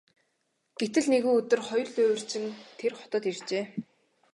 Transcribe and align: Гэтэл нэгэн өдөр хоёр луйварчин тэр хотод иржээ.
Гэтэл 0.79 1.05
нэгэн 1.13 1.33
өдөр 1.39 1.61
хоёр 1.67 1.87
луйварчин 1.93 2.45
тэр 2.77 2.93
хотод 2.99 3.23
иржээ. 3.31 3.63